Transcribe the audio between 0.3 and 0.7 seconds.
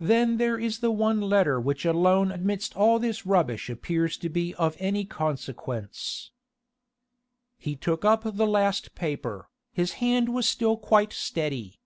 there